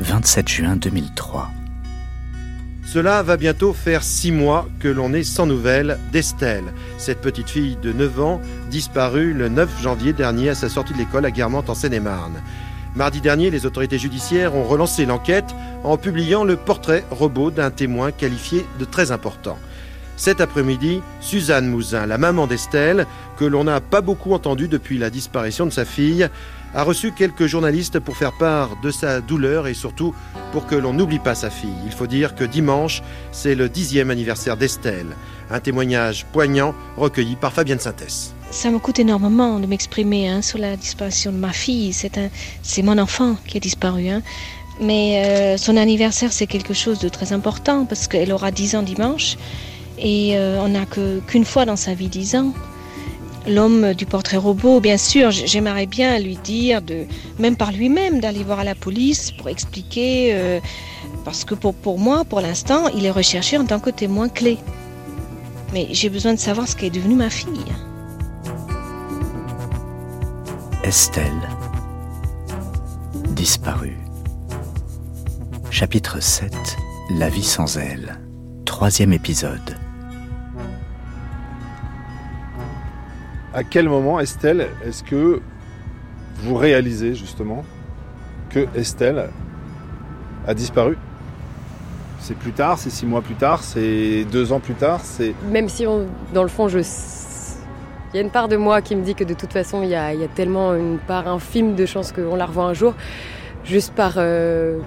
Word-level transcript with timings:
27 0.00 0.48
juin 0.48 0.76
2003. 0.76 1.50
Cela 2.84 3.22
va 3.22 3.36
bientôt 3.36 3.72
faire 3.72 4.02
six 4.02 4.32
mois 4.32 4.68
que 4.80 4.88
l'on 4.88 5.12
est 5.12 5.22
sans 5.22 5.46
nouvelles 5.46 5.98
d'Estelle, 6.12 6.64
cette 6.98 7.20
petite 7.20 7.48
fille 7.48 7.76
de 7.76 7.92
9 7.92 8.20
ans 8.20 8.40
disparue 8.70 9.32
le 9.32 9.48
9 9.48 9.82
janvier 9.82 10.12
dernier 10.12 10.50
à 10.50 10.54
sa 10.54 10.68
sortie 10.68 10.92
de 10.94 10.98
l'école 10.98 11.24
à 11.24 11.30
Guermantes 11.30 11.70
en 11.70 11.74
Seine-et-Marne. 11.74 12.42
Mardi 12.96 13.20
dernier, 13.20 13.50
les 13.50 13.66
autorités 13.66 13.98
judiciaires 13.98 14.54
ont 14.54 14.64
relancé 14.64 15.06
l'enquête 15.06 15.54
en 15.84 15.96
publiant 15.96 16.44
le 16.44 16.56
portrait 16.56 17.04
robot 17.10 17.50
d'un 17.50 17.70
témoin 17.70 18.10
qualifié 18.10 18.66
de 18.78 18.84
très 18.84 19.12
important. 19.12 19.58
Cet 20.16 20.40
après-midi, 20.40 21.02
Suzanne 21.20 21.68
Mouzin, 21.68 22.06
la 22.06 22.18
maman 22.18 22.46
d'Estelle, 22.46 23.06
que 23.36 23.44
l'on 23.44 23.64
n'a 23.64 23.80
pas 23.80 24.00
beaucoup 24.00 24.32
entendue 24.32 24.68
depuis 24.68 24.96
la 24.96 25.10
disparition 25.10 25.66
de 25.66 25.70
sa 25.70 25.84
fille, 25.84 26.28
a 26.74 26.82
reçu 26.82 27.12
quelques 27.12 27.46
journalistes 27.46 27.98
pour 27.98 28.16
faire 28.16 28.32
part 28.32 28.70
de 28.82 28.90
sa 28.90 29.20
douleur 29.20 29.66
et 29.66 29.74
surtout 29.74 30.14
pour 30.52 30.66
que 30.66 30.74
l'on 30.74 30.92
n'oublie 30.92 31.18
pas 31.18 31.34
sa 31.34 31.50
fille. 31.50 31.74
Il 31.84 31.92
faut 31.92 32.06
dire 32.06 32.34
que 32.34 32.44
dimanche, 32.44 33.02
c'est 33.32 33.54
le 33.54 33.68
dixième 33.68 34.10
anniversaire 34.10 34.56
d'Estelle. 34.56 35.16
Un 35.50 35.60
témoignage 35.60 36.26
poignant 36.32 36.74
recueilli 36.96 37.36
par 37.36 37.52
Fabienne 37.52 37.78
Synthès. 37.78 38.34
Ça 38.50 38.70
me 38.70 38.78
coûte 38.78 38.98
énormément 38.98 39.58
de 39.58 39.66
m'exprimer 39.66 40.28
hein, 40.28 40.42
sur 40.42 40.58
la 40.58 40.76
disparition 40.76 41.32
de 41.32 41.38
ma 41.38 41.52
fille. 41.52 41.92
C'est 41.92 42.82
mon 42.82 42.98
enfant 42.98 43.36
qui 43.46 43.56
a 43.56 43.60
disparu. 43.60 44.08
Hein. 44.08 44.22
Mais 44.80 45.24
euh, 45.24 45.56
son 45.56 45.76
anniversaire, 45.76 46.32
c'est 46.32 46.46
quelque 46.46 46.74
chose 46.74 46.98
de 46.98 47.08
très 47.08 47.32
important 47.32 47.84
parce 47.84 48.08
qu'elle 48.08 48.32
aura 48.32 48.50
10 48.50 48.76
ans 48.76 48.82
dimanche. 48.82 49.36
Et 49.98 50.36
euh, 50.36 50.60
on 50.60 50.68
n'a 50.68 50.86
qu'une 50.86 51.44
fois 51.44 51.64
dans 51.64 51.76
sa 51.76 51.94
vie 51.94 52.08
10 52.08 52.36
ans. 52.36 52.52
L'homme 53.46 53.92
du 53.92 54.06
portrait 54.06 54.38
robot, 54.38 54.80
bien 54.80 54.96
sûr, 54.96 55.30
j'aimerais 55.30 55.84
bien 55.86 56.18
lui 56.18 56.38
dire, 56.42 56.80
de, 56.80 57.04
même 57.38 57.56
par 57.56 57.72
lui-même, 57.72 58.20
d'aller 58.20 58.42
voir 58.42 58.64
la 58.64 58.74
police 58.74 59.32
pour 59.32 59.50
expliquer, 59.50 60.30
euh, 60.32 60.60
parce 61.26 61.44
que 61.44 61.54
pour, 61.54 61.74
pour 61.74 61.98
moi, 61.98 62.24
pour 62.24 62.40
l'instant, 62.40 62.88
il 62.88 63.04
est 63.04 63.10
recherché 63.10 63.58
en 63.58 63.66
tant 63.66 63.80
que 63.80 63.90
témoin 63.90 64.30
clé. 64.30 64.56
Mais 65.74 65.88
j'ai 65.90 66.08
besoin 66.08 66.32
de 66.32 66.38
savoir 66.38 66.66
ce 66.68 66.74
qu'est 66.74 66.88
devenue 66.88 67.16
ma 67.16 67.28
fille. 67.28 67.66
Estelle, 70.84 71.48
disparue. 73.30 73.98
Chapitre 75.70 76.20
7 76.20 76.52
La 77.18 77.28
vie 77.28 77.42
sans 77.42 77.76
elle. 77.76 78.23
Troisième 78.74 79.12
épisode. 79.12 79.76
à 83.54 83.62
quel 83.62 83.88
moment, 83.88 84.18
Estelle, 84.18 84.66
est-ce 84.84 85.04
que 85.04 85.40
vous 86.38 86.56
réalisez 86.56 87.14
justement 87.14 87.64
que 88.50 88.66
Estelle 88.74 89.30
a 90.48 90.54
disparu? 90.54 90.98
C'est 92.18 92.36
plus 92.36 92.50
tard, 92.50 92.76
c'est 92.76 92.90
six 92.90 93.06
mois 93.06 93.22
plus 93.22 93.36
tard, 93.36 93.62
c'est 93.62 94.24
deux 94.24 94.50
ans 94.50 94.58
plus 94.58 94.74
tard, 94.74 95.02
c'est... 95.04 95.34
Même 95.52 95.68
si 95.68 95.86
dans 96.34 96.42
le 96.42 96.48
fond, 96.48 96.66
je... 96.66 96.80
il 96.80 98.16
y 98.16 98.18
a 98.18 98.22
une 98.22 98.30
part 98.30 98.48
de 98.48 98.56
moi 98.56 98.82
qui 98.82 98.96
me 98.96 99.04
dit 99.04 99.14
que 99.14 99.22
de 99.22 99.34
toute 99.34 99.52
façon, 99.52 99.84
il 99.84 99.90
y 99.90 99.94
a, 99.94 100.10
tellement 100.34 100.74
une 100.74 100.98
part 100.98 101.28
infime 101.28 101.76
de 101.76 101.86
chance 101.86 102.10
qu'on 102.10 102.34
la 102.34 102.46
revoit 102.46 102.64
un 102.64 102.74
jour, 102.74 102.94
juste 103.62 103.94
par, 103.94 104.14
euh, 104.16 104.80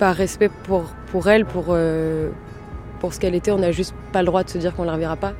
par 0.00 0.16
respect 0.16 0.50
pour, 0.64 0.86
pour 1.12 1.28
elle, 1.28 1.46
pour, 1.46 1.66
euh, 1.68 2.30
pour 3.00 3.12
ce 3.14 3.20
qu'elle 3.20 3.34
était, 3.34 3.50
on 3.50 3.58
n'a 3.58 3.72
juste 3.72 3.94
pas 4.12 4.20
le 4.20 4.26
droit 4.26 4.42
de 4.44 4.50
se 4.50 4.58
dire 4.58 4.74
qu'on 4.74 4.84
la 4.84 4.94
reverra 4.94 5.16
pas. 5.16 5.32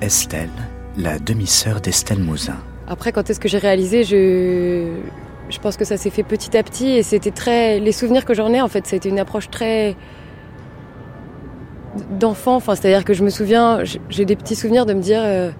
Estelle 0.00 0.50
la 0.96 1.18
demi-sœur 1.18 1.80
d'Estelle 1.80 2.18
Mouzin. 2.18 2.58
Après, 2.88 3.12
quand 3.12 3.30
est-ce 3.30 3.40
que 3.40 3.48
j'ai 3.48 3.58
réalisé 3.58 4.04
je... 4.04 4.92
je 5.48 5.58
pense 5.58 5.76
que 5.76 5.84
ça 5.84 5.96
s'est 5.96 6.10
fait 6.10 6.22
petit 6.22 6.56
à 6.56 6.62
petit 6.62 6.90
et 6.90 7.02
c'était 7.02 7.30
très. 7.30 7.80
Les 7.80 7.92
souvenirs 7.92 8.24
que 8.24 8.34
j'en 8.34 8.52
ai, 8.52 8.60
en 8.60 8.68
fait, 8.68 8.92
été 8.92 9.08
une 9.08 9.18
approche 9.18 9.48
très. 9.50 9.96
d'enfant. 12.18 12.56
Enfin, 12.56 12.74
c'est-à-dire 12.74 13.04
que 13.04 13.14
je 13.14 13.24
me 13.24 13.30
souviens, 13.30 13.82
j'ai 14.08 14.24
des 14.24 14.36
petits 14.36 14.56
souvenirs 14.56 14.86
de 14.86 14.94
me 14.94 15.00
dire. 15.00 15.20
Euh, 15.22 15.50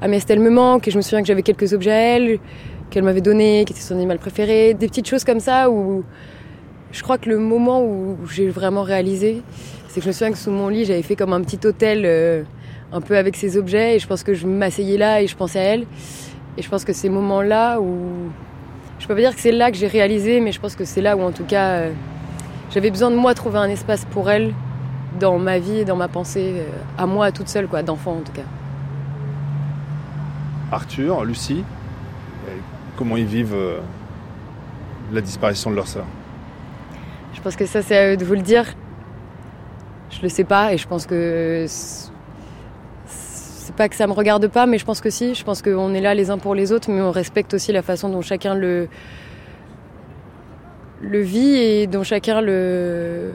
ah, 0.00 0.08
mais 0.08 0.16
Estelle 0.16 0.40
me 0.40 0.50
manque 0.50 0.88
et 0.88 0.90
je 0.90 0.96
me 0.96 1.02
souviens 1.02 1.20
que 1.20 1.26
j'avais 1.26 1.42
quelques 1.42 1.72
objets 1.72 1.92
à 1.92 2.16
elle, 2.16 2.38
qu'elle 2.90 3.04
m'avait 3.04 3.22
donné, 3.22 3.64
qui 3.66 3.72
était 3.72 3.82
son 3.82 3.94
animal 3.94 4.18
préféré. 4.18 4.74
Des 4.74 4.86
petites 4.86 5.08
choses 5.08 5.24
comme 5.24 5.40
ça 5.40 5.70
où. 5.70 6.04
Je 6.94 7.02
crois 7.02 7.18
que 7.18 7.28
le 7.28 7.38
moment 7.38 7.84
où 7.84 8.16
j'ai 8.30 8.48
vraiment 8.48 8.84
réalisé, 8.84 9.42
c'est 9.88 9.96
que 9.98 10.04
je 10.04 10.08
me 10.08 10.12
souviens 10.12 10.30
que 10.30 10.38
sous 10.38 10.52
mon 10.52 10.68
lit, 10.68 10.84
j'avais 10.84 11.02
fait 11.02 11.16
comme 11.16 11.32
un 11.32 11.40
petit 11.40 11.58
hôtel. 11.66 12.02
Euh, 12.04 12.44
un 12.92 13.00
peu 13.00 13.16
avec 13.16 13.34
ses 13.34 13.56
objets 13.56 13.96
et 13.96 13.98
je 13.98 14.06
pense 14.06 14.22
que 14.22 14.34
je 14.34 14.46
m'asseyais 14.46 14.96
là 14.96 15.20
et 15.20 15.26
je 15.26 15.34
pensais 15.34 15.58
à 15.58 15.62
elle. 15.62 15.86
Et 16.56 16.62
je 16.62 16.68
pense 16.70 16.84
que 16.84 16.92
ces 16.92 17.08
moments-là 17.08 17.80
où. 17.80 18.30
Je 19.00 19.08
peux 19.08 19.14
pas 19.14 19.20
dire 19.20 19.34
que 19.34 19.40
c'est 19.40 19.50
là 19.50 19.72
que 19.72 19.76
j'ai 19.76 19.88
réalisé, 19.88 20.40
mais 20.40 20.52
je 20.52 20.60
pense 20.60 20.76
que 20.76 20.84
c'est 20.84 21.00
là 21.00 21.16
où 21.16 21.22
en 21.22 21.32
tout 21.32 21.42
cas 21.42 21.70
euh, 21.70 21.92
j'avais 22.70 22.90
besoin 22.92 23.10
de 23.10 23.16
moi 23.16 23.34
trouver 23.34 23.58
un 23.58 23.68
espace 23.68 24.04
pour 24.04 24.30
elle 24.30 24.54
dans 25.18 25.36
ma 25.38 25.58
vie 25.58 25.78
et 25.78 25.84
dans 25.84 25.96
ma 25.96 26.06
pensée, 26.06 26.54
euh, 26.58 26.68
à 26.96 27.06
moi 27.06 27.32
toute 27.32 27.48
seule, 27.48 27.66
quoi, 27.66 27.82
d'enfant 27.82 28.12
en 28.12 28.20
tout 28.20 28.32
cas. 28.32 28.46
Arthur, 30.70 31.24
Lucie, 31.24 31.64
comment 32.96 33.16
ils 33.16 33.26
vivent 33.26 33.56
la 35.12 35.20
disparition 35.20 35.70
de 35.70 35.76
leur 35.76 35.88
sœur? 35.88 36.04
Je 37.34 37.40
pense 37.40 37.56
que 37.56 37.66
ça 37.66 37.82
c'est 37.82 37.96
à 37.96 38.12
eux 38.12 38.16
de 38.16 38.24
vous 38.24 38.34
le 38.34 38.42
dire. 38.42 38.64
Je 40.10 40.22
le 40.22 40.28
sais 40.28 40.44
pas 40.44 40.72
et 40.72 40.78
je 40.78 40.86
pense 40.86 41.06
que 41.06 41.66
c'est 43.64 43.74
pas 43.74 43.88
que 43.88 43.96
ça 43.96 44.06
me 44.06 44.12
regarde 44.12 44.46
pas, 44.48 44.66
mais 44.66 44.78
je 44.78 44.84
pense 44.84 45.00
que 45.00 45.10
si. 45.10 45.34
Je 45.34 45.44
pense 45.44 45.62
qu'on 45.62 45.94
est 45.94 46.00
là 46.00 46.14
les 46.14 46.30
uns 46.30 46.38
pour 46.38 46.54
les 46.54 46.72
autres, 46.72 46.90
mais 46.90 47.00
on 47.00 47.10
respecte 47.10 47.54
aussi 47.54 47.72
la 47.72 47.82
façon 47.82 48.08
dont 48.08 48.22
chacun 48.22 48.54
le, 48.54 48.88
le 51.00 51.20
vit 51.20 51.56
et 51.56 51.86
dont 51.86 52.02
chacun 52.02 52.40
le 52.40 53.32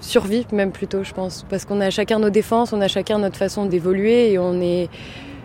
survit, 0.00 0.46
même 0.52 0.72
plutôt, 0.72 1.04
je 1.04 1.12
pense. 1.12 1.44
Parce 1.48 1.64
qu'on 1.64 1.80
a 1.80 1.90
chacun 1.90 2.18
nos 2.18 2.30
défenses, 2.30 2.72
on 2.72 2.80
a 2.80 2.88
chacun 2.88 3.18
notre 3.18 3.36
façon 3.36 3.66
d'évoluer 3.66 4.32
et 4.32 4.38
on 4.38 4.60
est. 4.60 4.88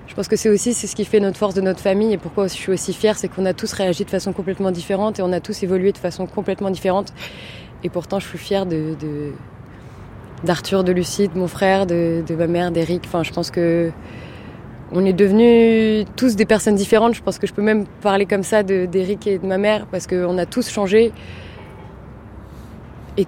Je 0.08 0.16
pense 0.16 0.28
que 0.28 0.35
c'est 0.35 0.50
aussi 0.50 0.74
c'est 0.74 0.88
ce 0.88 0.96
qui 0.96 1.03
fait 1.03 1.19
notre 1.19 1.38
force 1.38 1.53
de 1.53 1.62
notre 1.62 1.79
famille 1.79 2.14
et 2.14 2.18
pourquoi 2.18 2.47
je 2.47 2.53
suis 2.53 2.72
aussi 2.72 2.94
fière, 2.94 3.18
c'est 3.18 3.28
qu'on 3.28 3.46
a 3.46 3.53
tous 3.53 3.74
réagi 3.74 4.06
de 4.06 4.09
façon 4.09 4.31
complètement 4.31 4.72
différente 4.72 5.19
et 5.19 5.22
on 5.22 5.34
a 5.34 5.41
tous 5.41 5.64
évolué 5.64 5.91
de 5.91 5.97
façon 5.97 6.28
complètement 6.28 6.69
différente. 6.69 7.14
Et 7.84 7.90
pourtant, 7.90 8.20
je 8.20 8.28
suis 8.28 8.38
fière 8.38 8.66
de, 8.66 8.96
d'Arthur, 10.44 10.84
de 10.84 10.92
Lucie, 10.92 11.28
de 11.28 11.38
mon 11.38 11.48
frère, 11.48 11.86
de, 11.86 12.24
ma 12.38 12.48
mère, 12.48 12.72
d'Eric. 12.72 13.04
Enfin, 13.06 13.24
je 13.24 13.32
pense 13.32 13.52
que 13.52 13.92
on 14.92 15.06
est 15.06 15.14
devenus 15.14 16.06
tous 16.16 16.36
des 16.36 16.46
personnes 16.46 16.76
différentes. 16.76 17.14
Je 17.14 17.22
pense 17.22 17.40
que 17.40 17.48
je 17.48 17.54
peux 17.54 17.62
même 17.62 17.86
parler 18.02 18.26
comme 18.26 18.44
ça 18.44 18.64
d'Eric 18.64 19.28
et 19.28 19.38
de 19.38 19.46
ma 19.46 19.58
mère 19.58 19.86
parce 19.88 20.08
qu'on 20.08 20.38
a 20.38 20.46
tous 20.46 20.70
changé. 20.70 21.12
Et, 23.18 23.28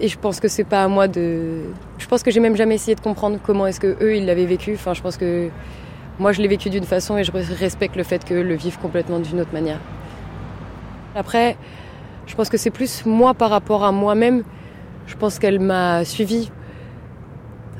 et 0.00 0.08
je 0.08 0.18
pense 0.18 0.40
que 0.40 0.48
c'est 0.48 0.64
pas 0.64 0.84
à 0.84 0.88
moi 0.88 1.08
de. 1.08 1.60
Je 1.98 2.06
pense 2.06 2.22
que 2.22 2.30
j'ai 2.30 2.40
même 2.40 2.56
jamais 2.56 2.74
essayé 2.74 2.96
de 2.96 3.00
comprendre 3.00 3.38
comment 3.42 3.66
est-ce 3.66 3.80
que 3.80 3.96
eux 4.02 4.16
ils 4.16 4.26
l'avaient 4.26 4.46
vécu. 4.46 4.74
Enfin, 4.74 4.94
je 4.94 5.00
pense 5.00 5.16
que 5.16 5.48
moi 6.18 6.32
je 6.32 6.42
l'ai 6.42 6.48
vécu 6.48 6.70
d'une 6.70 6.84
façon 6.84 7.16
et 7.16 7.24
je 7.24 7.30
respecte 7.32 7.94
le 7.94 8.02
fait 8.02 8.24
qu'eux 8.24 8.42
le 8.42 8.56
vivent 8.56 8.78
complètement 8.80 9.20
d'une 9.20 9.40
autre 9.40 9.52
manière. 9.52 9.78
Après, 11.14 11.56
je 12.28 12.36
pense 12.36 12.48
que 12.48 12.56
c'est 12.56 12.70
plus 12.70 13.04
moi 13.04 13.34
par 13.34 13.50
rapport 13.50 13.82
à 13.82 13.90
moi-même 13.90 14.44
je 15.08 15.16
pense 15.16 15.38
qu'elle 15.38 15.58
m'a 15.58 16.04
suivi. 16.04 16.50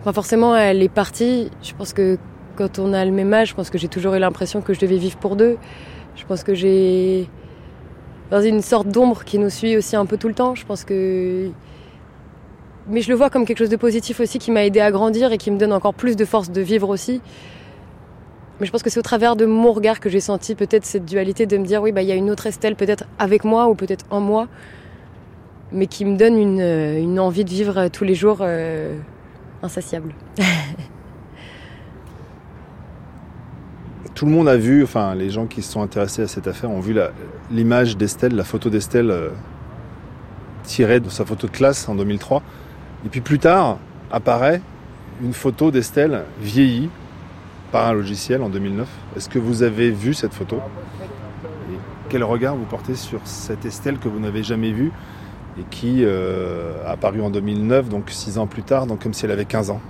Enfin, 0.01 0.13
forcément, 0.13 0.57
elle 0.57 0.83
est 0.83 0.89
partie. 0.89 1.51
Je 1.63 1.75
pense 1.75 1.93
que 1.93 2.19
quand 2.57 2.79
on 2.79 2.93
a 2.93 3.05
le 3.05 3.13
même 3.13 3.33
âge, 3.33 3.51
je 3.51 3.55
pense 3.55 3.71
que 3.71 3.79
j'ai 3.79 3.89
toujours 3.89 4.15
eu 4.15 4.19
l'impression 4.19 4.63
que 4.63 4.73
je 4.73 4.81
devais 4.81 4.97
vivre 4.97 5.19
pour 5.19 5.37
deux. 5.37 5.59
Je 6.17 6.25
pense 6.25 6.43
que 6.43 6.55
j'ai 6.55 7.29
dans 8.31 8.41
une 8.41 8.63
sorte 8.63 8.89
d'ombre 8.89 9.25
qui 9.25 9.39
nous 9.39 9.51
suit 9.51 9.77
aussi 9.77 9.95
un 9.95 10.07
peu 10.07 10.17
tout 10.17 10.29
le 10.29 10.35
temps. 10.35 10.55
Je 10.55 10.65
pense 10.65 10.85
que 10.85 11.51
mais 12.91 13.03
je 13.03 13.11
le 13.11 13.15
vois 13.15 13.29
comme 13.29 13.45
quelque 13.45 13.59
chose 13.59 13.69
de 13.69 13.77
positif 13.77 14.19
aussi 14.19 14.39
qui 14.39 14.51
m'a 14.51 14.65
aidé 14.65 14.81
à 14.81 14.91
grandir 14.91 15.31
et 15.31 15.37
qui 15.37 15.51
me 15.51 15.59
donne 15.59 15.75
encore 15.75 15.93
plus 15.93 16.17
de 16.17 16.25
force 16.25 16.51
de 16.51 16.63
vivre 16.63 16.89
aussi. 16.89 17.21
Mais 18.61 18.67
je 18.67 18.73
pense 18.73 18.83
que 18.83 18.91
c'est 18.91 18.99
au 18.99 19.03
travers 19.03 19.37
de 19.37 19.47
mon 19.47 19.73
regard 19.73 20.01
que 20.01 20.09
j'ai 20.09 20.21
senti 20.21 20.55
peut-être 20.55 20.85
cette 20.85 21.05
dualité 21.05 21.47
de 21.47 21.57
me 21.59 21.65
dire 21.65 21.81
oui 21.83 21.93
bah 21.93 22.03
il 22.03 22.09
y 22.09 22.13
a 22.13 22.17
une 22.17 22.31
autre 22.31 22.47
Estelle 22.47 22.75
peut-être 22.75 23.05
avec 23.19 23.45
moi 23.45 23.69
ou 23.69 23.75
peut-être 23.75 24.05
en 24.11 24.21
moi 24.21 24.49
mais 25.73 25.87
qui 25.87 26.05
me 26.05 26.17
donne 26.17 26.37
une, 26.39 26.61
euh, 26.61 27.17
envie 27.19 27.45
de 27.45 27.51
vivre 27.51 27.89
tous 27.89 28.05
les 28.05 28.15
jours 28.15 28.39
euh, 28.41 28.97
insatiable. 29.63 30.15
Tout 34.15 34.25
le 34.27 34.33
monde 34.33 34.49
a 34.49 34.57
vu, 34.57 34.83
enfin 34.83 35.15
les 35.15 35.31
gens 35.31 35.47
qui 35.47 35.63
se 35.63 35.71
sont 35.73 35.83
intéressés 35.83 36.23
à 36.23 36.27
cette 36.27 36.49
affaire 36.49 36.71
ont 36.71 36.81
vu 36.81 36.97
l'image 37.53 37.97
d'Estelle, 37.97 38.35
la 38.35 38.43
photo 38.45 38.69
d'Estelle 38.71 39.11
euh, 39.11 39.29
tirée 40.65 40.99
de 41.01 41.09
sa 41.09 41.25
photo 41.25 41.47
de 41.47 41.53
classe 41.53 41.89
en 41.89 41.95
2003. 41.95 42.43
Et 43.07 43.09
puis 43.11 43.21
plus 43.21 43.39
tard 43.39 43.79
apparaît 44.11 44.61
une 45.23 45.33
photo 45.33 45.71
d'Estelle 45.71 46.25
vieillie 46.41 46.91
par 47.73 47.87
un 47.87 47.93
logiciel 47.93 48.43
en 48.43 48.49
2009. 48.49 48.89
Est-ce 49.17 49.29
que 49.29 49.39
vous 49.39 49.63
avez 49.63 49.91
vu 49.91 50.15
cette 50.15 50.35
photo? 50.35 50.61
Quel 52.09 52.25
regard 52.25 52.57
vous 52.57 52.65
portez 52.65 52.95
sur 52.95 53.21
cette 53.25 53.65
Estelle 53.65 53.99
que 53.99 54.09
vous 54.09 54.21
n'avez 54.21 54.43
jamais 54.43 54.73
vue 54.73 54.93
et 55.59 55.65
qui 55.71 56.05
euh, 56.05 56.87
a 56.87 56.93
apparu 56.93 57.21
en 57.21 57.31
2009, 57.31 57.89
donc 57.89 58.11
six 58.11 58.39
ans 58.39 58.47
plus 58.47 58.63
tard, 58.63 58.87
comme 59.01 59.13
si 59.13 59.25
elle 59.25 59.33
avait 59.33 59.45
15 59.45 59.71
ans? 59.71 59.81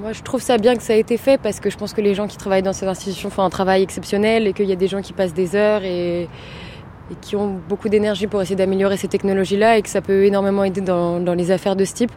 Moi, 0.00 0.12
je 0.12 0.22
trouve 0.22 0.40
ça 0.40 0.56
bien 0.56 0.76
que 0.76 0.82
ça 0.82 0.94
ait 0.94 1.00
été 1.00 1.16
fait 1.16 1.38
parce 1.38 1.60
que 1.60 1.68
je 1.68 1.76
pense 1.76 1.92
que 1.92 2.00
les 2.00 2.14
gens 2.14 2.26
qui 2.26 2.38
travaillent 2.38 2.62
dans 2.62 2.72
ces 2.72 2.86
institutions 2.86 3.28
font 3.28 3.42
un 3.42 3.50
travail 3.50 3.82
exceptionnel 3.82 4.46
et 4.46 4.52
qu'il 4.52 4.66
y 4.66 4.72
a 4.72 4.76
des 4.76 4.88
gens 4.88 5.02
qui 5.02 5.12
passent 5.12 5.34
des 5.34 5.56
heures 5.56 5.82
et, 5.84 6.22
et 6.22 7.14
qui 7.20 7.36
ont 7.36 7.58
beaucoup 7.68 7.88
d'énergie 7.88 8.26
pour 8.26 8.40
essayer 8.40 8.56
d'améliorer 8.56 8.96
ces 8.96 9.08
technologies-là 9.08 9.76
et 9.76 9.82
que 9.82 9.88
ça 9.88 10.00
peut 10.00 10.24
énormément 10.24 10.64
aider 10.64 10.80
dans, 10.80 11.20
dans, 11.20 11.34
les 11.34 11.50
affaires 11.50 11.76
de 11.76 11.84
ce 11.84 11.92
type. 11.92 12.12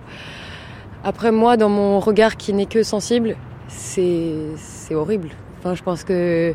Après 1.04 1.32
moi, 1.32 1.58
dans 1.58 1.70
mon 1.70 2.00
regard 2.00 2.38
qui 2.38 2.54
n'est 2.54 2.68
que 2.68 2.84
sensible, 2.84 3.36
c'est 3.68 4.96
horrible. 4.96 5.30
Enfin, 5.60 5.76
je 5.76 5.84
pense 5.84 6.04
que 6.04 6.54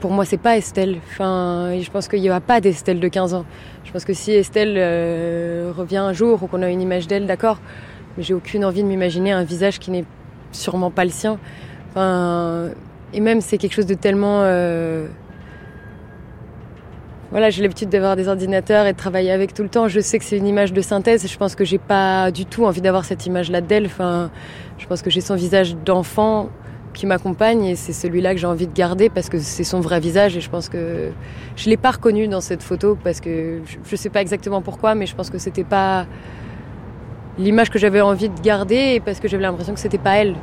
pour 0.00 0.10
moi, 0.10 0.24
c'est 0.24 0.38
pas 0.38 0.56
Estelle. 0.56 0.98
Enfin, 1.10 1.70
je 1.80 1.90
pense 1.90 2.08
qu'il 2.08 2.20
n'y 2.20 2.30
aura 2.30 2.40
pas 2.40 2.60
d'Estelle 2.60 3.00
de 3.00 3.08
15 3.08 3.34
ans. 3.34 3.44
Je 3.84 3.92
pense 3.92 4.04
que 4.04 4.14
si 4.14 4.32
Estelle 4.32 4.74
euh, 4.76 5.72
revient 5.76 5.98
un 5.98 6.12
jour 6.12 6.42
ou 6.42 6.46
qu'on 6.46 6.62
a 6.62 6.68
une 6.68 6.80
image 6.80 7.06
d'elle, 7.06 7.26
d'accord, 7.26 7.58
mais 8.16 8.22
j'ai 8.22 8.34
aucune 8.34 8.64
envie 8.64 8.82
de 8.82 8.88
m'imaginer 8.88 9.32
un 9.32 9.44
visage 9.44 9.78
qui 9.78 9.90
n'est 9.90 10.04
sûrement 10.52 10.90
pas 10.90 11.04
le 11.04 11.10
sien. 11.10 11.38
Enfin, 11.90 12.70
et 13.12 13.20
même, 13.20 13.40
c'est 13.40 13.58
quelque 13.58 13.74
chose 13.74 13.86
de 13.86 13.94
tellement. 13.94 14.40
Euh, 14.42 15.06
voilà, 17.32 17.48
j'ai 17.48 17.62
l'habitude 17.62 17.88
d'avoir 17.88 18.14
des 18.14 18.28
ordinateurs 18.28 18.84
et 18.84 18.92
de 18.92 18.98
travailler 18.98 19.30
avec 19.30 19.54
tout 19.54 19.62
le 19.62 19.70
temps. 19.70 19.88
Je 19.88 20.00
sais 20.00 20.18
que 20.18 20.24
c'est 20.24 20.36
une 20.36 20.46
image 20.46 20.74
de 20.74 20.82
synthèse. 20.82 21.26
Je 21.26 21.38
pense 21.38 21.54
que 21.54 21.64
j'ai 21.64 21.78
pas 21.78 22.30
du 22.30 22.44
tout 22.44 22.66
envie 22.66 22.82
d'avoir 22.82 23.06
cette 23.06 23.24
image-là 23.24 23.62
d'elle. 23.62 23.86
Enfin, 23.86 24.30
je 24.76 24.86
pense 24.86 25.00
que 25.00 25.08
j'ai 25.08 25.22
son 25.22 25.34
visage 25.34 25.74
d'enfant 25.74 26.50
qui 26.92 27.06
m'accompagne 27.06 27.64
et 27.64 27.74
c'est 27.74 27.94
celui-là 27.94 28.34
que 28.34 28.40
j'ai 28.40 28.46
envie 28.46 28.66
de 28.66 28.74
garder 28.74 29.08
parce 29.08 29.30
que 29.30 29.38
c'est 29.38 29.64
son 29.64 29.80
vrai 29.80 29.98
visage 29.98 30.36
et 30.36 30.42
je 30.42 30.50
pense 30.50 30.68
que 30.68 31.10
je 31.56 31.70
l'ai 31.70 31.78
pas 31.78 31.92
reconnu 31.92 32.28
dans 32.28 32.42
cette 32.42 32.62
photo 32.62 32.98
parce 33.02 33.20
que 33.20 33.62
je, 33.84 33.96
sais 33.96 34.10
pas 34.10 34.20
exactement 34.20 34.60
pourquoi 34.60 34.94
mais 34.94 35.06
je 35.06 35.14
pense 35.14 35.30
que 35.30 35.38
c'était 35.38 35.64
pas 35.64 36.04
l'image 37.38 37.70
que 37.70 37.78
j'avais 37.78 38.02
envie 38.02 38.28
de 38.28 38.38
garder 38.42 39.00
parce 39.02 39.20
que 39.20 39.28
j'avais 39.28 39.44
l'impression 39.44 39.72
que 39.72 39.80
c'était 39.80 39.96
pas 39.96 40.16
elle. 40.16 40.34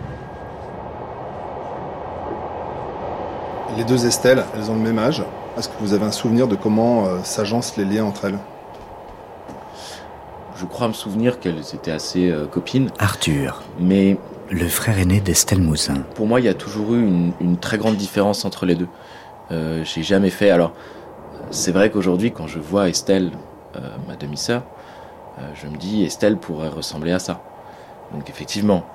Les 3.77 3.83
deux 3.83 4.05
Estelle, 4.05 4.43
elles 4.55 4.69
ont 4.69 4.75
le 4.75 4.81
même 4.81 4.99
âge. 4.99 5.23
Est-ce 5.57 5.69
que 5.69 5.73
vous 5.79 5.93
avez 5.93 6.05
un 6.05 6.11
souvenir 6.11 6.47
de 6.47 6.55
comment 6.55 7.05
euh, 7.05 7.19
s'agencent 7.23 7.77
les 7.77 7.85
liens 7.85 8.05
entre 8.05 8.25
elles? 8.25 8.39
Je 10.55 10.65
crois 10.65 10.87
me 10.87 10.93
souvenir 10.93 11.39
qu'elles 11.39 11.59
étaient 11.73 11.91
assez 11.91 12.29
euh, 12.29 12.45
copines. 12.45 12.89
Arthur. 12.99 13.63
Mais 13.79 14.17
le 14.49 14.67
frère 14.67 14.97
aîné 14.97 15.21
d'Estelle 15.21 15.61
Mouzin. 15.61 16.01
Pour 16.15 16.27
moi, 16.27 16.39
il 16.39 16.45
y 16.45 16.49
a 16.49 16.53
toujours 16.53 16.93
eu 16.95 17.05
une, 17.39 17.57
très 17.57 17.77
grande 17.77 17.95
différence 17.95 18.45
entre 18.45 18.65
les 18.65 18.75
deux. 18.75 18.87
Euh, 19.51 19.83
j'ai 19.83 20.03
jamais 20.03 20.29
fait. 20.29 20.49
Alors, 20.49 20.73
c'est 21.51 21.71
vrai 21.71 21.89
qu'aujourd'hui, 21.89 22.31
quand 22.31 22.47
je 22.47 22.59
vois 22.59 22.89
Estelle, 22.89 23.31
euh, 23.75 23.79
ma 24.07 24.15
demi-sœur, 24.15 24.63
euh, 25.39 25.43
je 25.55 25.67
me 25.67 25.77
dis 25.77 26.03
Estelle 26.03 26.37
pourrait 26.37 26.69
ressembler 26.69 27.11
à 27.11 27.19
ça. 27.19 27.41
Donc 28.13 28.29
effectivement. 28.29 28.85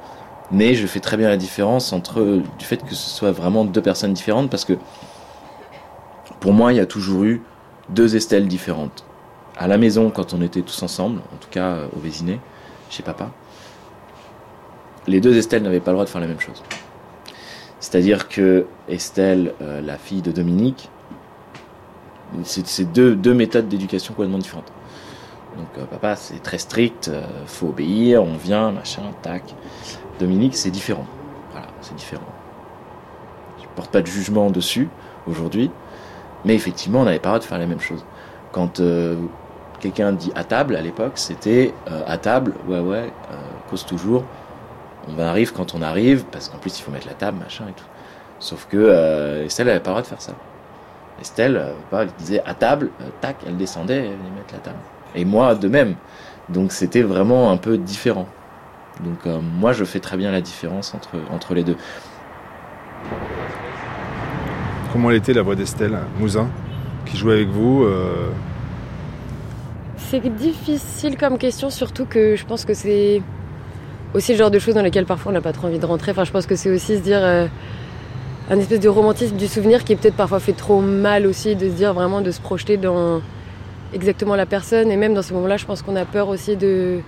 Mais 0.50 0.74
je 0.74 0.86
fais 0.86 1.00
très 1.00 1.16
bien 1.16 1.28
la 1.28 1.36
différence 1.36 1.92
entre 1.92 2.42
du 2.58 2.64
fait 2.64 2.84
que 2.84 2.94
ce 2.94 3.10
soit 3.10 3.32
vraiment 3.32 3.64
deux 3.64 3.82
personnes 3.82 4.12
différentes 4.12 4.50
parce 4.50 4.64
que 4.64 4.74
pour 6.40 6.52
moi, 6.52 6.72
il 6.72 6.76
y 6.76 6.80
a 6.80 6.86
toujours 6.86 7.24
eu 7.24 7.42
deux 7.88 8.16
Estelles 8.16 8.48
différentes. 8.48 9.04
À 9.56 9.68
la 9.68 9.78
maison, 9.78 10.10
quand 10.10 10.34
on 10.34 10.42
était 10.42 10.62
tous 10.62 10.82
ensemble, 10.82 11.20
en 11.32 11.36
tout 11.36 11.48
cas 11.50 11.78
au 11.96 12.00
Vésiné, 12.00 12.40
chez 12.90 13.02
papa, 13.02 13.30
les 15.06 15.20
deux 15.20 15.36
Estelle 15.36 15.62
n'avaient 15.62 15.80
pas 15.80 15.90
le 15.90 15.96
droit 15.96 16.04
de 16.04 16.10
faire 16.10 16.20
la 16.20 16.26
même 16.26 16.40
chose. 16.40 16.62
C'est-à-dire 17.80 18.28
que 18.28 18.66
Estelle, 18.88 19.52
euh, 19.60 19.80
la 19.82 19.98
fille 19.98 20.22
de 20.22 20.32
Dominique, 20.32 20.88
c'est 22.42 22.90
deux, 22.92 23.14
deux 23.14 23.34
méthodes 23.34 23.68
d'éducation 23.68 24.14
complètement 24.14 24.38
différentes. 24.38 24.72
Donc 25.56 25.68
euh, 25.78 25.84
papa, 25.84 26.16
c'est 26.16 26.42
très 26.42 26.58
strict, 26.58 27.08
euh, 27.08 27.22
faut 27.46 27.68
obéir, 27.68 28.22
on 28.22 28.36
vient, 28.36 28.72
machin, 28.72 29.02
tac. 29.22 29.42
Dominique, 30.18 30.56
c'est 30.56 30.70
différent. 30.70 31.06
Voilà, 31.52 31.66
c'est 31.80 31.94
différent. 31.96 32.26
Je 33.60 33.66
porte 33.76 33.90
pas 33.90 34.02
de 34.02 34.06
jugement 34.06 34.50
dessus 34.50 34.88
aujourd'hui, 35.26 35.70
mais 36.44 36.54
effectivement, 36.54 37.00
on 37.00 37.04
n'avait 37.04 37.18
pas 37.18 37.30
le 37.30 37.32
droit 37.32 37.38
de 37.40 37.44
faire 37.44 37.58
la 37.58 37.66
même 37.66 37.80
chose. 37.80 38.04
Quand 38.52 38.80
quelqu'un 39.80 40.12
dit 40.12 40.32
à 40.34 40.44
table 40.44 40.76
à 40.76 40.80
l'époque, 40.80 41.12
c'était 41.16 41.74
à 42.06 42.16
table, 42.18 42.54
ouais 42.68 42.78
ouais, 42.78 43.12
cause 43.68 43.84
toujours, 43.84 44.24
on 45.08 45.18
arrive 45.18 45.52
quand 45.52 45.74
on 45.74 45.82
arrive, 45.82 46.24
parce 46.30 46.48
qu'en 46.48 46.58
plus 46.58 46.78
il 46.78 46.82
faut 46.82 46.90
mettre 46.90 47.06
la 47.06 47.14
table, 47.14 47.38
machin 47.38 47.64
et 47.68 47.72
tout. 47.72 47.84
Sauf 48.38 48.66
que 48.70 48.76
euh, 48.76 49.44
Estelle 49.44 49.66
n'avait 49.66 49.80
pas 49.80 49.90
le 49.90 49.94
droit 49.94 50.02
de 50.02 50.06
faire 50.06 50.20
ça. 50.20 50.32
Estelle, 51.20 51.56
euh, 51.56 51.72
elle 51.92 52.08
disait 52.18 52.42
à 52.44 52.54
table, 52.54 52.90
euh, 53.00 53.08
tac, 53.20 53.36
elle 53.46 53.56
descendait, 53.56 53.98
elle 53.98 54.16
venait 54.16 54.36
mettre 54.36 54.54
la 54.54 54.60
table. 54.60 54.78
Et 55.14 55.24
moi 55.24 55.54
de 55.54 55.68
même. 55.68 55.94
Donc 56.48 56.72
c'était 56.72 57.02
vraiment 57.02 57.50
un 57.50 57.56
peu 57.56 57.78
différent. 57.78 58.26
Donc 59.02 59.26
moi 59.42 59.72
je 59.72 59.84
fais 59.84 60.00
très 60.00 60.16
bien 60.16 60.30
la 60.30 60.40
différence 60.40 60.94
entre, 60.94 61.16
entre 61.30 61.54
les 61.54 61.64
deux. 61.64 61.76
Comment 64.92 65.10
elle 65.10 65.16
était 65.16 65.32
la 65.32 65.42
voix 65.42 65.56
d'Estelle 65.56 65.98
Mouzin, 66.20 66.48
qui 67.06 67.16
jouait 67.16 67.34
avec 67.34 67.48
vous 67.48 67.84
C'est 69.96 70.20
difficile 70.36 71.16
comme 71.16 71.38
question, 71.38 71.70
surtout 71.70 72.04
que 72.04 72.36
je 72.36 72.46
pense 72.46 72.64
que 72.64 72.74
c'est 72.74 73.20
aussi 74.14 74.32
le 74.32 74.38
genre 74.38 74.50
de 74.50 74.58
choses 74.58 74.74
dans 74.74 74.82
lesquelles 74.82 75.06
parfois 75.06 75.32
on 75.32 75.34
n'a 75.34 75.40
pas 75.40 75.52
trop 75.52 75.66
envie 75.66 75.78
de 75.78 75.86
rentrer. 75.86 76.12
Enfin, 76.12 76.24
je 76.24 76.30
pense 76.30 76.46
que 76.46 76.56
c'est 76.56 76.70
aussi 76.70 76.96
se 76.96 77.02
dire 77.02 77.20
euh, 77.20 77.46
un 78.50 78.58
espèce 78.58 78.80
de 78.80 78.88
romantisme 78.88 79.36
du 79.36 79.48
souvenir 79.48 79.84
qui 79.84 79.92
est 79.92 79.96
peut-être 79.96 80.16
parfois 80.16 80.40
fait 80.40 80.52
trop 80.52 80.80
mal 80.80 81.26
aussi, 81.26 81.56
de 81.56 81.68
se 81.68 81.74
dire 81.74 81.92
vraiment 81.92 82.20
de 82.20 82.30
se 82.30 82.40
projeter 82.40 82.76
dans 82.76 83.20
exactement 83.92 84.36
la 84.36 84.46
personne. 84.46 84.90
Et 84.90 84.96
même 84.96 85.14
dans 85.14 85.22
ce 85.22 85.34
moment-là, 85.34 85.56
je 85.56 85.66
pense 85.66 85.82
qu'on 85.82 85.96
a 85.96 86.04
peur 86.04 86.28
aussi 86.28 86.56
de 86.56 87.00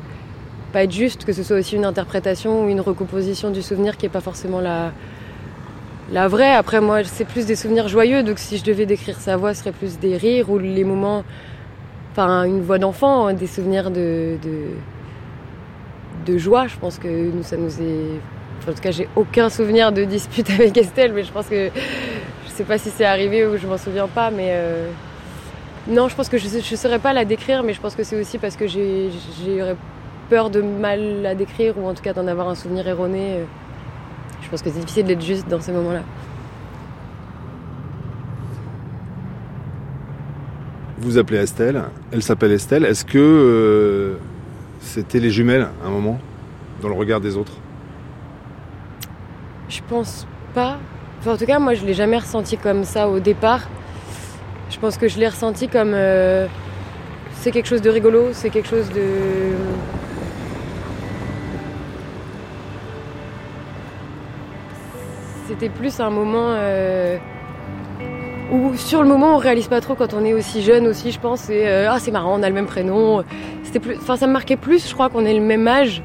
pas 0.76 0.84
être 0.84 0.93
juste, 0.93 1.25
que 1.25 1.32
ce 1.32 1.43
soit 1.43 1.56
aussi 1.56 1.75
une 1.75 1.87
interprétation 1.87 2.62
ou 2.62 2.69
une 2.69 2.82
recomposition 2.82 3.49
du 3.49 3.62
souvenir 3.62 3.96
qui 3.96 4.05
n'est 4.05 4.11
pas 4.11 4.20
forcément 4.20 4.61
la, 4.61 4.93
la 6.12 6.28
vraie. 6.28 6.52
Après, 6.52 6.82
moi, 6.82 7.02
c'est 7.02 7.25
plus 7.25 7.46
des 7.46 7.56
souvenirs 7.56 7.88
joyeux, 7.88 8.23
donc 8.23 8.38
si 8.38 8.58
je 8.58 8.64
devais 8.64 8.84
décrire 8.84 9.19
sa 9.19 9.38
voix, 9.38 9.55
ce 9.55 9.61
serait 9.61 9.73
plus 9.73 9.99
des 9.99 10.19
rires 10.19 10.50
ou 10.50 10.58
les 10.58 10.84
moments, 10.84 11.25
enfin, 12.12 12.44
une 12.44 12.61
voix 12.61 12.76
d'enfant, 12.76 13.32
des 13.32 13.46
souvenirs 13.46 13.90
de 13.90 14.37
de 16.26 16.37
joie. 16.37 16.67
Je 16.67 16.76
pense 16.76 16.99
que 16.99 17.08
nous, 17.08 17.43
ça 17.43 17.56
nous 17.56 17.81
est. 17.81 18.20
en 18.69 18.73
tout 18.75 18.82
cas, 18.82 18.90
j'ai 18.90 19.08
aucun 19.17 19.49
souvenir 19.49 19.93
de 19.93 20.05
dispute 20.05 20.50
avec 20.58 20.76
Estelle, 20.76 21.14
mais 21.14 21.25
je 21.25 21.32
pense 21.32 21.46
que 21.46 21.70
je 22.46 22.50
sais 22.50 22.64
pas 22.64 22.76
si 22.76 22.90
c'est 22.90 23.06
arrivé 23.06 23.46
ou 23.46 23.56
je 23.56 23.67
m'en 23.67 23.78
souviens 23.78 24.08
pas, 24.08 24.31
mais 24.31 24.50
euh, 24.50 24.90
non, 25.88 26.08
je 26.08 26.14
pense 26.14 26.28
que 26.28 26.37
je 26.37 26.49
ne 26.55 26.76
saurais 26.76 26.99
pas 26.99 27.14
la 27.14 27.25
décrire, 27.25 27.62
mais 27.62 27.73
je 27.73 27.81
pense 27.81 27.94
que 27.94 28.02
c'est 28.02 28.20
aussi 28.20 28.37
parce 28.37 28.56
que 28.56 28.67
j'ai 28.67 29.08
peur 30.28 30.50
de 30.50 30.61
mal 30.61 31.23
la 31.23 31.34
décrire 31.34 31.78
ou 31.78 31.87
en 31.87 31.94
tout 31.94 32.02
cas 32.02 32.12
d'en 32.12 32.26
avoir 32.26 32.49
un 32.49 32.55
souvenir 32.55 32.87
erroné. 32.87 33.40
Je 34.43 34.49
pense 34.49 34.62
que 34.62 34.70
c'est 34.70 34.81
difficile 34.81 35.06
d'être 35.06 35.25
juste 35.25 35.49
dans 35.49 35.61
ces 35.61 35.73
moments-là. 35.73 36.02
Vous 40.99 41.19
appelez 41.19 41.38
Estelle, 41.38 41.82
elle 42.11 42.23
s'appelle 42.23 42.52
Estelle. 42.52 42.84
Est-ce 42.84 43.05
que 43.05 43.18
euh, 43.18 44.16
c'était 44.80 45.21
les 45.21 45.30
jumelles 45.30 45.68
à 45.83 45.87
un 45.87 45.90
moment 45.90 46.18
dans 46.80 46.88
le 46.88 46.95
regard 46.95 47.21
des 47.21 47.37
autres? 47.37 47.52
Je 49.68 49.80
pense 49.88 50.26
pas. 50.54 50.78
en 51.26 51.37
tout 51.37 51.45
cas, 51.45 51.59
moi, 51.59 51.75
je 51.75 51.85
l'ai 51.85 51.95
jamais 51.95 52.18
ressenti 52.18 52.56
comme 52.56 52.85
ça 52.85 53.09
au 53.09 53.21
départ. 53.21 53.68
Je 54.71 54.78
pense 54.78 54.97
que 54.97 55.06
je 55.06 55.18
l'ai 55.18 55.28
ressenti 55.28 55.68
comme 55.68 55.92
euh, 55.92 56.47
c'est 57.35 57.50
quelque 57.50 57.68
chose 57.68 57.83
de 57.83 57.90
rigolo, 57.90 58.28
c'est 58.33 58.50
quelque 58.50 58.68
chose 58.68 58.88
de 58.90 59.52
c'était 65.46 65.68
plus 65.68 66.00
un 66.00 66.10
moment 66.10 66.48
euh, 66.50 67.18
où 68.52 68.74
sur 68.76 69.02
le 69.02 69.08
moment 69.08 69.34
on 69.34 69.38
réalise 69.38 69.68
pas 69.68 69.80
trop 69.80 69.94
quand 69.94 70.12
on 70.14 70.24
est 70.24 70.32
aussi 70.32 70.62
jeune 70.62 70.86
aussi 70.86 71.12
je 71.12 71.20
pense 71.20 71.50
et 71.50 71.66
euh, 71.66 71.90
ah 71.90 71.98
c'est 72.00 72.10
marrant 72.10 72.38
on 72.38 72.42
a 72.42 72.48
le 72.48 72.54
même 72.54 72.66
prénom. 72.66 73.22
C'était 73.62 73.80
plus 73.80 73.96
enfin 73.96 74.16
ça 74.16 74.26
me 74.26 74.32
marquait 74.32 74.56
plus 74.56 74.88
je 74.88 74.94
crois 74.94 75.08
qu'on 75.08 75.24
ait 75.24 75.34
le 75.34 75.44
même 75.44 75.66
âge. 75.68 76.02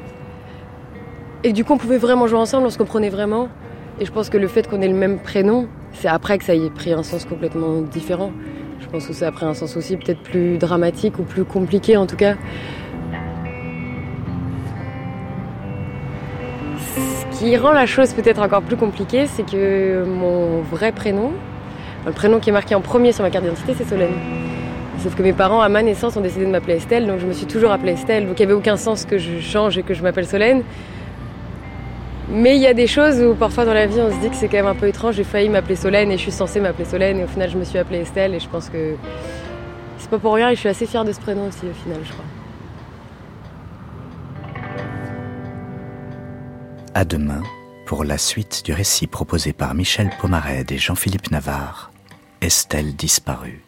Et 1.43 1.53
du 1.53 1.65
coup 1.65 1.73
on 1.73 1.77
pouvait 1.77 1.97
vraiment 1.97 2.27
jouer 2.27 2.39
ensemble 2.39 2.67
on 2.67 2.69
se 2.69 2.77
comprenait 2.77 3.09
vraiment. 3.09 3.49
Et 3.99 4.05
je 4.05 4.11
pense 4.11 4.29
que 4.29 4.37
le 4.37 4.47
fait 4.47 4.67
qu'on 4.67 4.81
ait 4.81 4.87
le 4.87 4.93
même 4.93 5.19
prénom 5.19 5.67
c'est 5.93 6.07
après 6.07 6.37
que 6.37 6.43
ça 6.43 6.55
y 6.55 6.65
ait 6.65 6.69
pris 6.69 6.93
un 6.93 7.03
sens 7.03 7.25
complètement 7.25 7.81
différent. 7.81 8.31
Je 8.79 8.87
pense 8.87 9.07
que 9.07 9.13
ça 9.13 9.27
a 9.27 9.31
pris 9.31 9.45
un 9.45 9.53
sens 9.53 9.75
aussi 9.77 9.97
peut-être 9.97 10.21
plus 10.21 10.57
dramatique 10.57 11.19
ou 11.19 11.23
plus 11.23 11.45
compliqué 11.45 11.97
en 11.97 12.05
tout 12.05 12.15
cas 12.15 12.35
qui 17.41 17.57
rend 17.57 17.71
la 17.71 17.87
chose 17.87 18.13
peut-être 18.13 18.41
encore 18.41 18.61
plus 18.61 18.77
compliquée 18.77 19.25
c'est 19.25 19.43
que 19.43 20.03
mon 20.05 20.61
vrai 20.61 20.91
prénom 20.91 21.31
le 22.05 22.11
prénom 22.11 22.39
qui 22.39 22.49
est 22.49 22.53
marqué 22.53 22.73
en 22.73 22.81
premier 22.81 23.11
sur 23.11 23.23
ma 23.23 23.29
carte 23.29 23.45
d'identité, 23.45 23.75
c'est 23.77 23.87
Solène. 23.87 24.13
Sauf 24.99 25.15
que 25.15 25.21
mes 25.21 25.33
parents, 25.33 25.61
à 25.61 25.69
ma 25.69 25.83
naissance, 25.83 26.17
ont 26.17 26.21
décidé 26.21 26.45
de 26.45 26.49
m'appeler 26.49 26.75
Estelle, 26.75 27.05
donc 27.05 27.19
je 27.19 27.27
me 27.27 27.33
suis 27.33 27.45
toujours 27.45 27.71
appelée 27.71 27.91
Estelle. 27.91 28.27
Donc 28.27 28.39
il 28.39 28.45
n'y 28.45 28.51
avait 28.51 28.57
aucun 28.57 28.75
sens 28.75 29.05
que 29.05 29.19
je 29.19 29.39
change 29.39 29.77
et 29.77 29.83
que 29.83 29.93
je 29.93 30.01
m'appelle 30.01 30.25
Solène. 30.25 30.63
Mais 32.29 32.55
il 32.55 32.61
y 32.61 32.67
a 32.67 32.73
des 32.73 32.87
choses 32.87 33.21
où 33.21 33.35
parfois 33.35 33.65
dans 33.65 33.73
la 33.73 33.85
vie, 33.85 33.99
on 33.99 34.11
se 34.11 34.19
dit 34.19 34.29
que 34.29 34.35
c'est 34.35 34.47
quand 34.47 34.57
même 34.57 34.65
un 34.65 34.73
peu 34.73 34.87
étrange. 34.87 35.15
J'ai 35.15 35.23
failli 35.23 35.49
m'appeler 35.49 35.75
Solène 35.75 36.11
et 36.11 36.17
je 36.17 36.23
suis 36.23 36.31
censée 36.31 36.59
m'appeler 36.59 36.85
Solène. 36.85 37.19
Et 37.19 37.23
au 37.23 37.27
final, 37.27 37.51
je 37.51 37.57
me 37.57 37.63
suis 37.63 37.77
appelée 37.77 37.99
Estelle 37.99 38.33
et 38.33 38.39
je 38.39 38.49
pense 38.49 38.69
que 38.69 38.95
c'est 39.99 40.09
pas 40.09 40.17
pour 40.17 40.33
rien 40.33 40.49
et 40.49 40.55
je 40.55 40.59
suis 40.59 40.69
assez 40.69 40.87
fière 40.87 41.05
de 41.05 41.11
ce 41.11 41.19
prénom 41.19 41.47
aussi 41.47 41.67
au 41.67 41.83
final, 41.83 41.99
je 42.03 42.11
crois. 42.11 42.25
À 46.93 47.05
demain 47.05 47.41
pour 47.85 48.03
la 48.03 48.17
suite 48.17 48.63
du 48.65 48.73
récit 48.73 49.07
proposé 49.07 49.53
par 49.53 49.73
Michel 49.73 50.09
Pomarède 50.19 50.73
et 50.73 50.77
Jean-Philippe 50.77 51.31
Navarre, 51.31 51.89
Estelle 52.41 52.97
disparue. 52.97 53.63